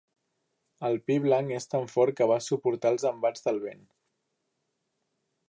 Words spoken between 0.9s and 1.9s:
pi blanc és tan